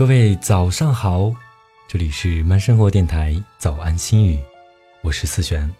[0.00, 1.30] 各位早上好，
[1.86, 4.38] 这里是慢生活电台早安心语，
[5.02, 5.70] 我是思璇。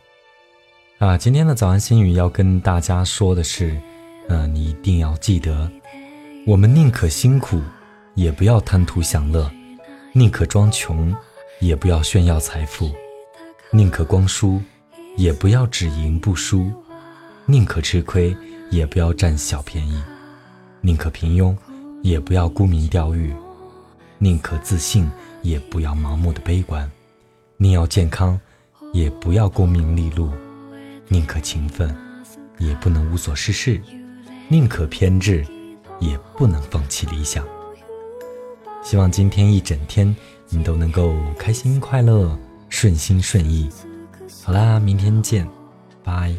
[0.98, 3.80] 啊，今天的早安心语要跟大家说的是，
[4.28, 5.72] 嗯，你一定要记得，
[6.46, 7.62] 我们宁可辛苦，
[8.14, 9.50] 也不要贪图享乐；
[10.12, 11.16] 宁可装穷，
[11.58, 12.90] 也不要炫耀财富；
[13.70, 14.60] 宁可光输，
[15.16, 16.70] 也不要只赢不输；
[17.46, 18.36] 宁可吃亏，
[18.70, 19.98] 也不要占小便宜；
[20.82, 21.56] 宁可平庸，
[22.02, 23.34] 也不要沽名钓誉。
[24.22, 25.10] 宁可自信，
[25.40, 26.86] 也不要盲目的悲观；
[27.56, 28.38] 宁要健康，
[28.92, 30.28] 也不要功名利禄；
[31.08, 31.96] 宁可勤奋，
[32.58, 33.80] 也不能无所事事；
[34.48, 35.42] 宁可偏执，
[35.98, 37.42] 也不能放弃理想。
[38.82, 40.14] 希望今天一整天
[40.50, 43.70] 你都能够开心快乐、顺心顺意。
[44.44, 45.48] 好啦，明天见，
[46.04, 46.34] 拜。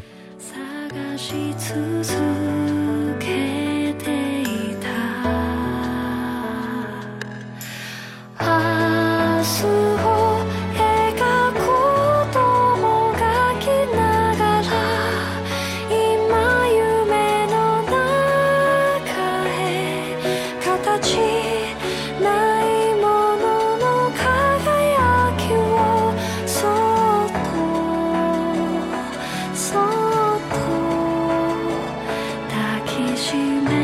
[33.21, 33.80] 凄美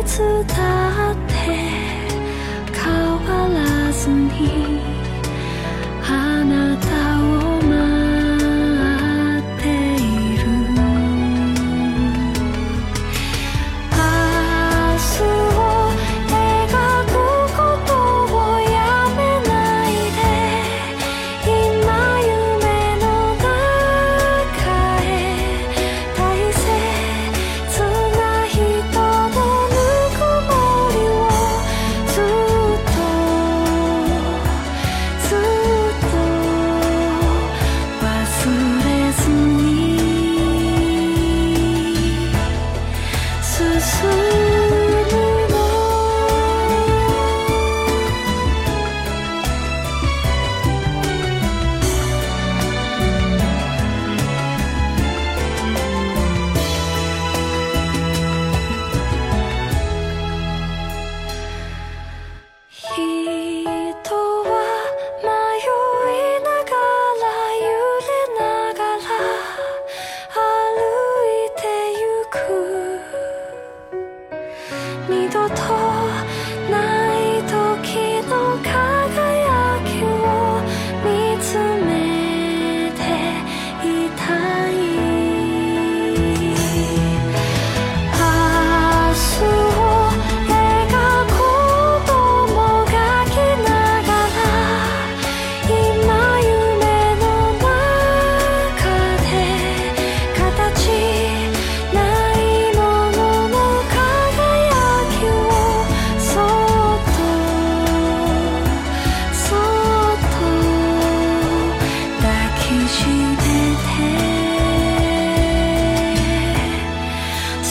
[0.00, 1.34] いつだって
[2.72, 2.90] 変
[3.26, 4.59] わらずに。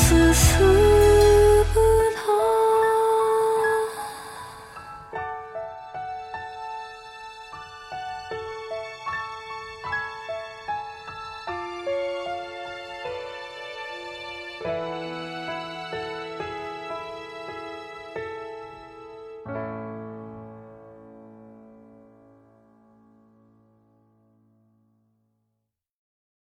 [0.10, 0.89] 丝丝